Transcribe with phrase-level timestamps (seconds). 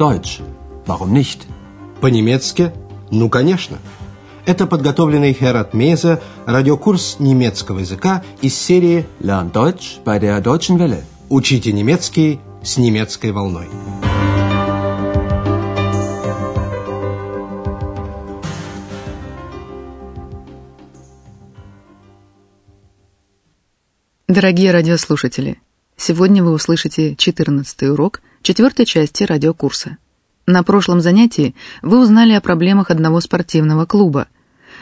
[0.00, 0.40] Deutsch.
[0.86, 1.40] Warum nicht?
[2.00, 2.72] По-немецки?
[3.10, 3.76] Ну, конечно.
[4.46, 11.02] Это подготовленный Херат Мейзе радиокурс немецкого языка из серии Lern Deutsch bei der Deutschen Welle.
[11.28, 13.68] «Учите немецкий с немецкой волной».
[24.28, 25.60] Дорогие радиослушатели,
[25.98, 29.98] сегодня вы услышите 14 урок четвертой части радиокурса.
[30.46, 34.28] На прошлом занятии вы узнали о проблемах одного спортивного клуба.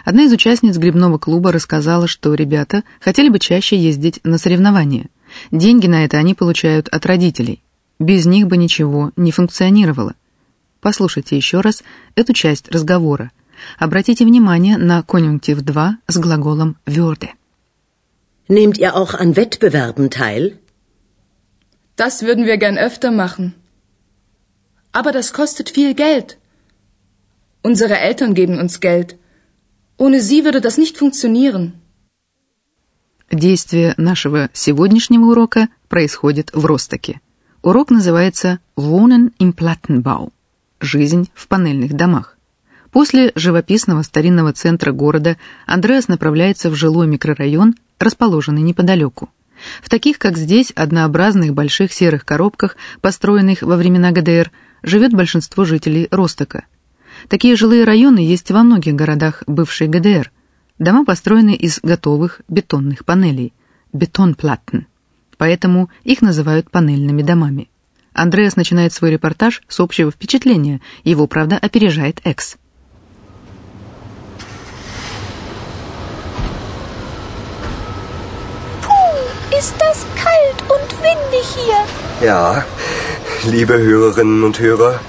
[0.04, 5.08] Одна из участниц грибного клуба рассказала, что ребята хотели бы чаще ездить на соревнования.
[5.50, 7.62] Деньги на это они получают от родителей.
[7.98, 10.14] Без них бы ничего не функционировало.
[10.80, 11.82] Послушайте еще раз
[12.14, 13.32] эту часть разговора.
[13.78, 17.30] Обратите внимание на конъюнктив 2 с глаголом «würde».
[18.48, 20.54] Nehmt ihr auch an Wettbewerben teil?
[22.02, 23.46] Das würden wir gern öfter machen.
[24.98, 26.28] Aber das kostet viel Geld.
[27.70, 29.16] Unsere Eltern geben uns Geld.
[30.04, 31.64] Ohne sie würde das nicht funktionieren.
[33.30, 37.20] Действие нашего сегодняшнего урока происходит в Ростоке.
[37.62, 40.30] Урок называется «Wohnen im Plattenbau»–
[40.80, 42.38] «Жизнь в панельных домах».
[42.92, 49.28] После живописного старинного центра города Андреас направляется в жилой микрорайон расположенный неподалеку.
[49.82, 54.50] В таких, как здесь, однообразных больших серых коробках, построенных во времена ГДР,
[54.82, 56.64] живет большинство жителей Ростока.
[57.28, 60.30] Такие жилые районы есть во многих городах бывшей ГДР.
[60.78, 63.52] Дома построены из готовых бетонных панелей,
[63.92, 64.86] бетонплаттен,
[65.36, 67.68] поэтому их называют панельными домами.
[68.12, 72.56] Андреас начинает свой репортаж с общего впечатления, его, правда, опережает Экс.
[79.58, 82.26] Ist das kalt und windig hier.
[82.28, 82.64] Ja,
[83.42, 85.00] liebe Hörerinnen und Hörer,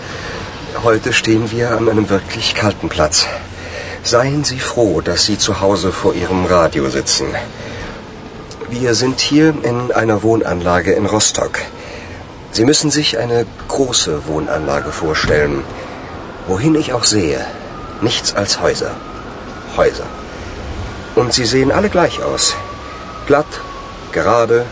[0.83, 3.27] heute stehen wir an einem wirklich kalten Platz.
[4.01, 7.27] Seien Sie froh, dass Sie zu Hause vor Ihrem Radio sitzen.
[8.69, 11.59] Wir sind hier in einer Wohnanlage in Rostock.
[12.51, 15.63] Sie müssen sich eine große Wohnanlage vorstellen.
[16.47, 17.45] Wohin ich auch sehe,
[18.01, 18.95] nichts als Häuser.
[19.77, 20.07] Häuser.
[21.13, 22.55] Und sie sehen alle gleich aus.
[23.27, 23.61] Glatt,
[24.11, 24.65] gerade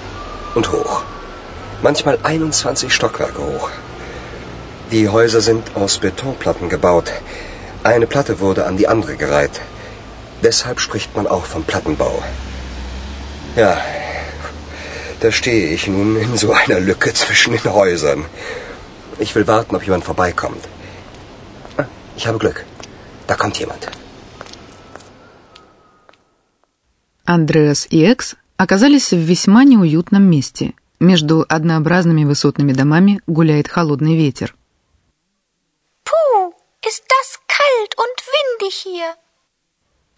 [0.55, 1.03] und hoch.
[1.81, 3.69] Manchmal 21 Stockwerke hoch.
[4.91, 7.11] Die Häuser sind aus Betonplatten gebaut.
[7.83, 9.61] Eine Platte wurde an die andere gereiht.
[10.43, 12.23] Deshalb spricht man auch vom Plattenbau.
[13.55, 13.77] Ja,
[15.19, 18.25] da stehe ich nun in so einer Lücke zwischen den Häusern.
[19.19, 20.63] Ich will warten, ob jemand vorbeikommt.
[21.77, 22.65] Ah, ich habe Glück.
[23.25, 23.87] Da kommt jemand.
[27.25, 30.73] Andreas Irks оказались в весьма неуютном месте.
[30.99, 34.55] Между однообразными высотными домами гуляет холодный ветер.
[36.03, 39.13] Puh, ist das kalt und windig hier.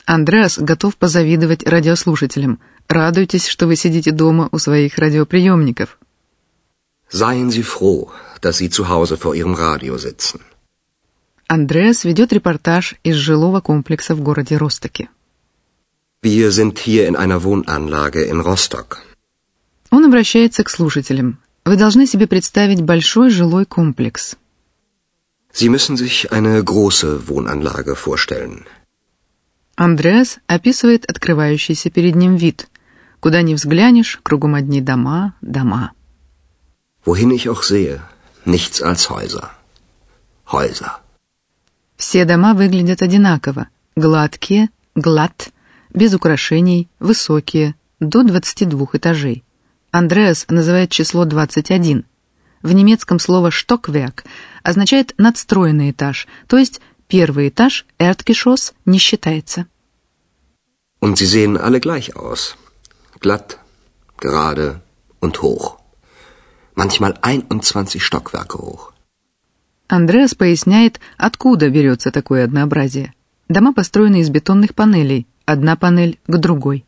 [0.06, 2.60] Андреас готов позавидовать радиослушателям.
[2.88, 6.00] Радуйтесь, что вы сидите дома у своих радиоприемников.
[7.12, 8.10] Seien Sie froh,
[8.42, 10.42] dass Sie zu Hause vor Ihrem Radio sitzen.
[11.48, 15.10] Андреас ведет репортаж из жилого комплекса в городе Ростоке.
[16.22, 19.02] Wir sind hier in einer Wohnanlage in Rostock.
[19.90, 21.38] Он обращается к слушателям.
[21.64, 24.36] Вы должны себе представить большой жилой комплекс.
[25.54, 28.66] Sie müssen sich eine große Wohnanlage vorstellen.
[29.78, 32.68] Андреас описывает открывающийся перед ним вид.
[33.22, 35.94] Куда ни взглянешь, кругом одни дома, дома.
[37.06, 38.02] Wohin ich auch sehe,
[38.44, 39.52] nichts als Häuser.
[40.52, 41.00] Häuser.
[41.96, 43.70] Все дома выглядят одинаково.
[43.96, 45.50] Гладкие, глад,
[45.94, 49.44] без украшений, высокие, до 22 этажей.
[49.92, 52.06] Андреас называет число 21.
[52.62, 54.24] В немецком слово «штокверк»
[54.64, 59.66] означает надстроенный этаж, то есть первый этаж, Erdgeschoss, не считается.
[61.02, 62.58] Und sie sehen alle gleich aus.
[63.22, 63.58] Glatt,
[64.18, 64.82] gerade
[65.22, 65.80] und hoch.
[66.76, 68.94] Manchmal 21 Stockwerke hoch.
[69.88, 73.14] Андреас поясняет, откуда берется такое однообразие.
[73.48, 76.86] Дома построены из бетонных панелей, одна панель к другой.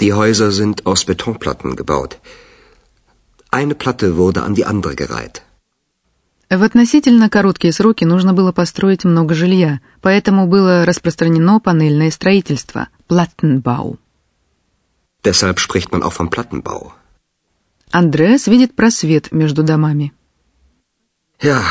[0.00, 2.18] Die Häuser sind aus Betonplatten gebaut.
[3.50, 5.42] Eine Platte wurde an die andere gereiht.
[6.48, 13.98] В относительно короткие сроки нужно было построить много жилья, поэтому было распространено панельное строительство– Plattenbau.
[15.24, 16.92] Deshalb spricht man auch vom Plattenbau.
[17.90, 20.12] Андреас видит просвет между домами.
[21.40, 21.62] Ja,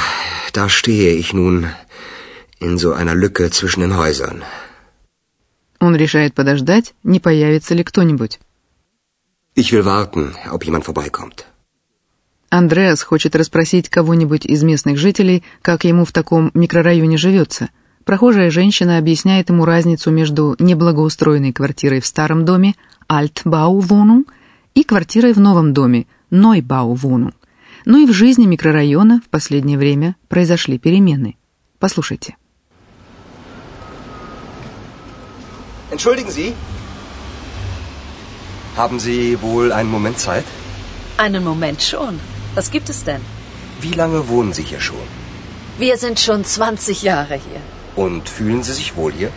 [0.54, 1.68] da stehe ich nun
[2.60, 4.44] in so einer Lücke zwischen den Häusern.
[5.80, 8.40] Он решает подождать, не появится ли кто-нибудь.
[9.56, 11.46] Ich will warten, ob jemand vorbeikommt.
[12.50, 17.70] Андреас хочет расспросить кого-нибудь из местных жителей, как ему в таком микрорайоне живется.
[18.06, 22.76] Прохожая женщина объясняет ему разницу между неблагоустроенной квартирой в старом доме
[23.10, 24.26] Altbauwohnung
[24.74, 27.34] и квартирой в новом доме Neubauwohnung.
[27.86, 31.36] Ну и в жизни микрорайона в последнее время произошли перемены.
[31.80, 32.36] Послушайте.
[35.96, 36.54] Entschuldigen Sie.
[38.76, 40.44] Haben Sie wohl einen Moment Zeit?
[41.16, 42.20] Einen Moment schon.
[42.54, 43.22] Was gibt es denn?
[43.80, 45.08] Wie lange wohnen Sie hier schon?
[45.78, 47.62] Wir sind schon 20 Jahre hier.
[47.96, 49.32] Und fühlen Sie sich wohl hier?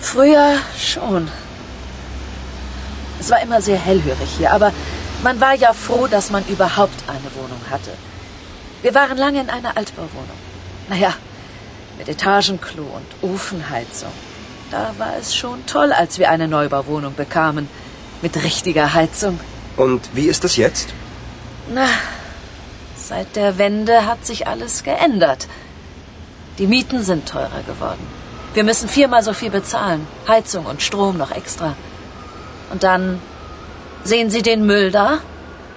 [0.00, 1.28] Früher schon.
[3.20, 4.72] Es war immer sehr hellhörig hier, aber
[5.22, 7.92] man war ja froh, dass man überhaupt eine Wohnung hatte.
[8.82, 10.40] Wir waren lange in einer Altbauwohnung.
[10.88, 11.14] Naja,
[11.98, 14.12] mit Etagenklo und Ofenheizung.
[14.74, 17.68] Da war es schon toll, als wir eine Neubauwohnung bekamen.
[18.22, 19.38] Mit richtiger Heizung.
[19.76, 20.88] Und wie ist es jetzt?
[21.72, 21.86] Na,
[22.96, 25.46] seit der Wende hat sich alles geändert.
[26.58, 28.04] Die Mieten sind teurer geworden.
[28.54, 30.08] Wir müssen viermal so viel bezahlen.
[30.26, 31.76] Heizung und Strom noch extra.
[32.72, 33.20] Und dann
[34.02, 35.18] sehen Sie den Müll da?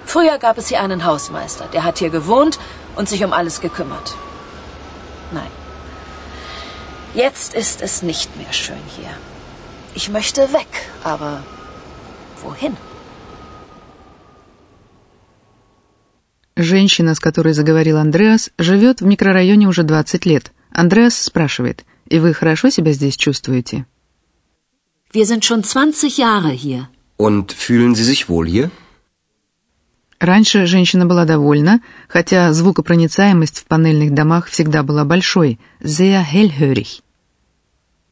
[0.06, 1.66] Früher gab es hier einen Hausmeister.
[1.72, 2.58] Der hat hier gewohnt
[2.96, 4.16] und sich um alles gekümmert.
[5.30, 5.57] Nein.
[7.14, 9.10] Jetzt ist es nicht mehr schön hier.
[9.94, 10.68] Ich möchte weg,
[11.02, 11.42] aber
[12.42, 12.76] wohin?
[16.56, 20.52] Женщина, с которой заговорил Андреас, живет в микрорайоне уже 20 лет.
[20.70, 23.86] Андреас спрашивает, «И вы хорошо себя здесь чувствуете?»
[25.12, 26.88] Wir sind schon 20 Jahre hier.
[27.16, 28.70] Und fühlen Sie sich wohl hier?
[30.20, 37.02] Раньше женщина была довольна, хотя звукопроницаемость в панельных домах всегда была большой, sehr hellhörig.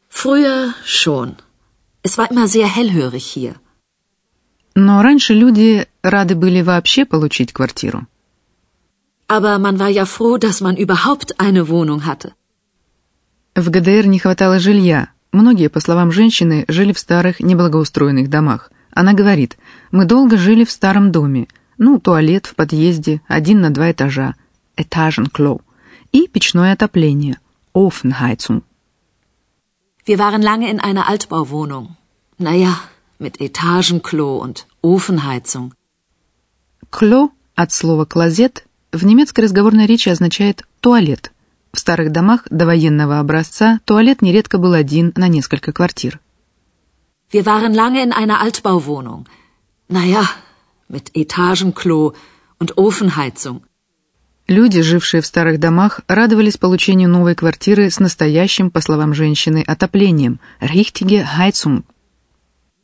[0.08, 1.35] Früher schon.
[2.03, 3.56] Es war immer sehr hellhörig hier.
[4.76, 8.06] Но раньше люди рады были вообще получить квартиру.
[9.29, 12.35] Aber man war ja froh, dass man überhaupt eine Wohnung hatte.
[13.56, 15.09] В ГДР не хватало жилья.
[15.32, 18.70] Многие, по словам женщины, жили в старых неблагоустроенных домах.
[18.93, 19.59] Она говорит,
[19.91, 21.49] мы долго жили в старом доме.
[21.78, 24.34] Ну, туалет в подъезде, один на два этажа,
[24.76, 25.61] Etagenklo,
[26.12, 27.38] и печное отопление,
[27.75, 28.62] Ofenheizung.
[30.06, 31.96] Wir waren lange in einer Altbauwohnung.
[32.38, 32.73] Naja,
[33.19, 35.75] mit Etagenklo und Ofenheizung.
[36.90, 41.32] Klo от слова «клозет» в немецкой разговорной речи означает «туалет».
[41.73, 46.20] В старых домах довоенного образца туалет нередко был один на несколько квартир.
[47.31, 49.26] Wir waren lange in einer Altbauwohnung.
[49.88, 50.25] Naja,
[50.88, 52.15] mit Etagenklo
[52.59, 53.62] und Ofenheizung.
[54.49, 60.38] Люди, жившие в старых домах, радовались получению новой квартиры с настоящим, по словам женщины, отоплением,
[60.61, 61.85] richtige Heizung.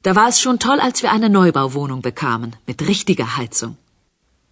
[0.02, 3.76] Da war es schon toll, als wir eine Neubauwohnung bekamen, mit richtiger Heizung.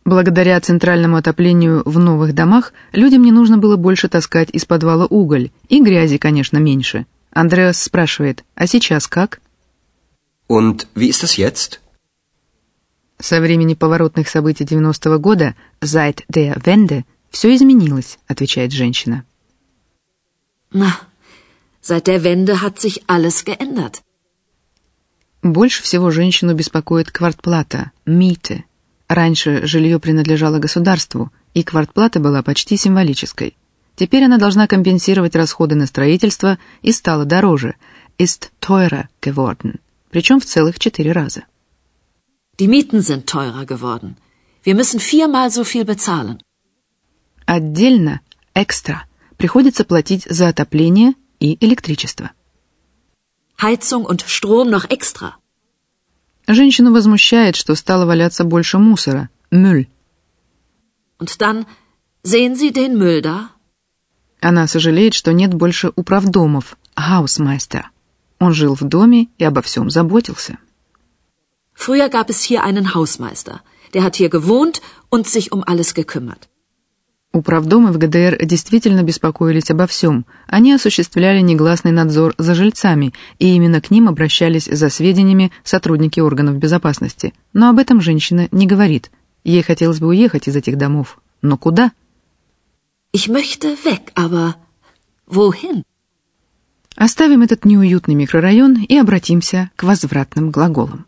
[0.04, 5.50] Благодаря центральному отоплению в новых домах людям не нужно было больше таскать из подвала уголь,
[5.68, 7.06] и грязи, конечно, меньше.
[7.32, 9.40] Андреас спрашивает, а сейчас как?
[10.48, 11.80] Und wie ist es jetzt?
[13.20, 19.24] Со времени поворотных событий 90-го года, seit der Wende, все изменилось, отвечает женщина.
[20.72, 20.98] Na,
[21.82, 24.02] seit der Wende hat sich alles geändert.
[25.42, 28.64] Больше всего женщину беспокоит квартплата, мите.
[29.08, 33.56] Раньше жилье принадлежало государству, и квартплата была почти символической.
[33.96, 37.74] Теперь она должна компенсировать расходы на строительство и стала дороже,
[38.18, 39.78] ist teurer geworden,
[40.10, 41.44] причем в целых четыре раза.
[42.60, 44.10] Die Mieten sind teurer geworden.
[44.66, 46.36] Wir müssen viermal so viel bezahlen.
[47.46, 48.20] Отдельно,
[48.54, 49.06] экстра,
[49.38, 52.32] приходится платить за отопление и электричество.
[53.62, 55.36] Heizung und Strom noch extra.
[56.46, 59.86] Женщину возмущает, что стало валяться больше мусора, Müll.
[61.18, 61.64] Und dann
[62.22, 63.48] sehen Sie den Müll da?
[64.42, 67.84] Она сожалеет, что нет больше управдомов, Hausmeister.
[68.38, 70.58] Он жил в доме и обо всем заботился.
[71.84, 73.62] Früher gab es hier einen Hausmeister.
[73.94, 76.42] Der hat hier gewohnt und sich um alles gekümmert.
[77.32, 80.26] Управдомы в ГДР действительно беспокоились обо всем.
[80.46, 86.58] Они осуществляли негласный надзор за жильцами, и именно к ним обращались за сведениями сотрудники органов
[86.58, 87.32] безопасности.
[87.54, 89.10] Но об этом женщина не говорит.
[89.44, 91.18] Ей хотелось бы уехать из этих домов.
[91.40, 91.92] Но куда?
[93.14, 94.54] Ich möchte weg, aber
[95.26, 95.84] wohin?
[96.94, 101.06] Оставим этот неуютный микрорайон и обратимся к возвратным глаголам.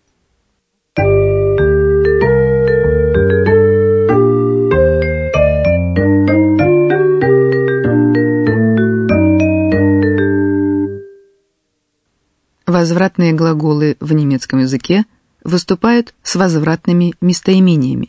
[12.82, 15.06] Возвратные глаголы в немецком языке
[15.44, 18.08] выступают с возвратными местоимениями.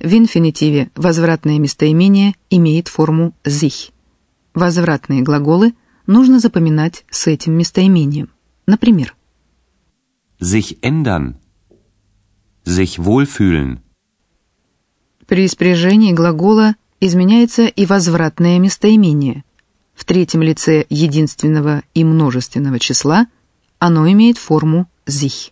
[0.00, 3.90] В инфинитиве возвратное местоимение имеет форму sich.
[4.54, 5.74] Возвратные глаголы
[6.06, 8.30] нужно запоминать с этим местоимением.
[8.64, 9.14] Например,
[10.40, 11.34] Sich ändern.
[12.64, 13.80] Sich wohlfühlen.
[15.26, 19.44] при спряжении глагола изменяется и возвратное местоимение.
[19.94, 23.26] В третьем лице единственного и множественного числа
[23.79, 25.51] оно имеет форму sich.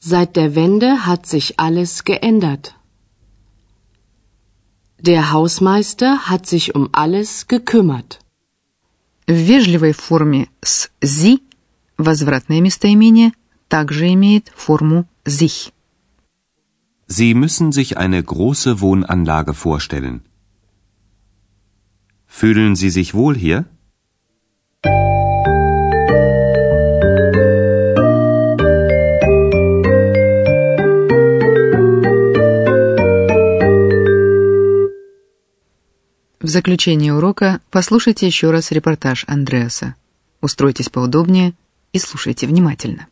[0.00, 2.74] Seit der Wende hat sich alles geändert.
[4.98, 8.20] Der Hausmeister hat sich um alles gekümmert.
[9.26, 11.42] В вежливой форме с «зи»
[11.96, 13.32] возвратное местоимение
[13.68, 15.72] также имеет форму «sich».
[17.06, 20.22] Sie müssen sich eine große Wohnanlage vorstellen.
[22.26, 23.66] Fühlen Sie sich wohl hier?
[36.45, 39.95] В заключение урока послушайте еще раз репортаж Андреаса.
[40.41, 41.55] Устройтесь поудобнее
[41.91, 43.07] и слушайте внимательно.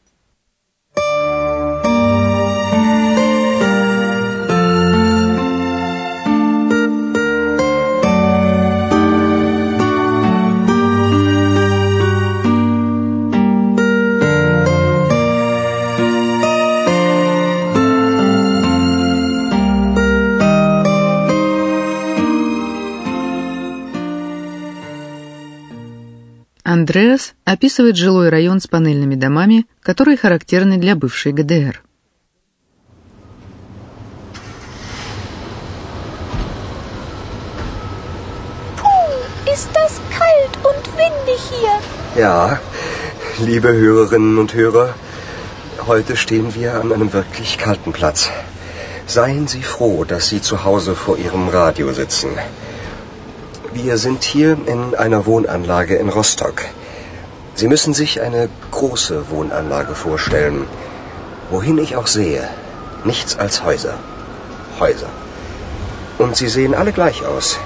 [26.93, 31.81] Андреас описывает жилой район с панельными домами, которые характерны для бывшей ГДР.
[39.47, 41.75] Ist das kalt und windig hier.
[42.15, 42.59] Ja,
[43.39, 44.93] liebe Hörerinnen und Hörer,
[45.88, 48.29] heute stehen wir an einem wirklich kalten Platz.
[49.07, 52.29] Seien Sie froh, dass Sie zu Hause vor Ihrem Radio sitzen.
[53.73, 56.62] Wir sind hier in einer Wohnanlage in Rostock.
[57.55, 60.65] Sie müssen sich eine große Wohnanlage vorstellen.
[61.50, 62.48] Wohin ich auch sehe,
[63.03, 63.95] nichts als Häuser.
[64.79, 65.10] Häuser.
[66.17, 67.60] Und sie sehen alle gleich aus.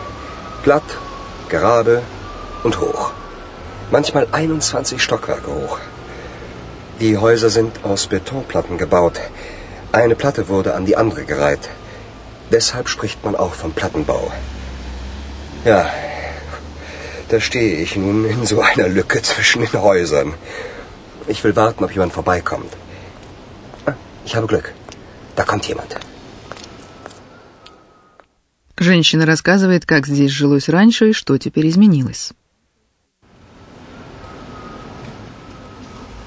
[0.63, 0.83] Glatt,
[1.49, 2.01] gerade
[2.63, 3.11] und hoch.
[3.91, 5.79] Manchmal 21 Stockwerke hoch.
[6.99, 9.19] Die Häuser sind aus Betonplatten gebaut.
[9.91, 11.69] Eine Platte wurde an die andere gereiht.
[12.51, 14.31] Deshalb spricht man auch vom Plattenbau.
[15.63, 15.89] Ja,
[17.28, 20.34] da stehe ich nun in so einer Lücke zwischen den Häusern.
[21.28, 22.72] Ich will warten, ob jemand vorbeikommt.
[23.86, 24.72] Ah, Ich habe Glück.
[25.36, 25.96] Da kommt jemand.
[28.78, 32.32] Женщина рассказывает, как здесь жилось раньше и что теперь изменилось.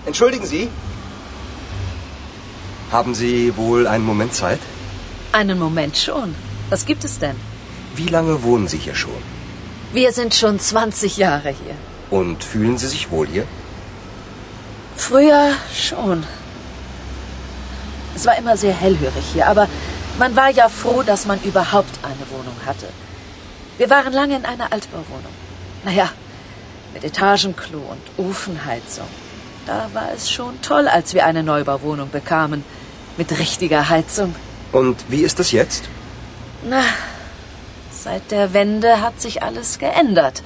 [0.06, 0.70] Entschuldigen Sie?
[2.92, 4.60] Haben Sie wohl einen Moment Zeit?
[5.34, 6.36] Einen Moment schon.
[6.70, 7.36] Was gibt es denn?
[7.96, 9.22] Wie lange wohnen Sie hier schon?
[9.93, 11.75] Wir sind schon 20 Jahre hier.
[12.11, 13.47] Und fühlen Sie sich wohl hier?
[14.97, 16.25] Früher schon.
[18.15, 19.69] Es war immer sehr hellhörig hier, aber
[20.19, 22.89] man war ja froh, dass man überhaupt eine Wohnung hatte.
[23.79, 25.33] Wir waren lange in einer Altbauwohnung.
[25.85, 26.11] Naja,
[26.93, 29.07] mit Etagenklo und Ofenheizung.
[29.67, 32.65] Da war es schon toll, als wir eine Neubauwohnung bekamen.
[33.17, 34.35] Mit richtiger Heizung.
[34.73, 35.85] Und wie ist es jetzt?
[36.63, 36.83] Na,
[38.03, 40.43] seit der Wende hat sich alles geändert.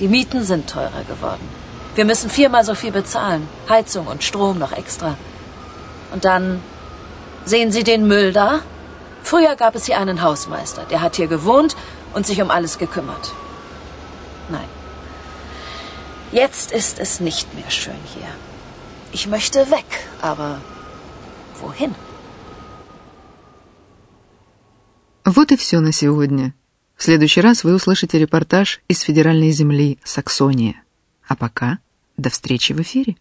[0.00, 1.48] Die Mieten sind teurer geworden.
[1.94, 3.48] Wir müssen viermal so viel bezahlen.
[3.68, 5.16] Heizung und Strom noch extra.
[6.12, 6.62] Und dann
[7.44, 8.60] sehen Sie den Müll da?
[9.22, 11.74] Früher gab es hier einen Hausmeister, der hat hier gewohnt
[12.14, 13.32] und sich um alles gekümmert.
[14.48, 14.68] Nein.
[16.30, 18.28] Jetzt ist es nicht mehr schön hier.
[19.12, 19.86] Ich möchte weg,
[20.20, 20.60] aber
[21.60, 21.94] wohin?
[25.26, 26.54] Вот и все на сегодня.
[26.96, 30.84] В следующий раз вы услышите репортаж из федеральной земли Саксония.
[31.26, 31.80] А пока
[32.16, 33.16] до встречи в эфире.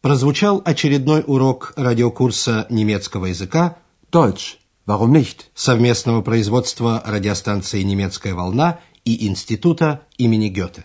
[0.00, 3.78] Прозвучал очередной урок радиокурса немецкого языка
[4.10, 4.56] Deutsch.
[4.88, 5.44] Warum nicht?
[5.54, 10.84] совместного производства радиостанции «Немецкая волна» и Института имени Гёте.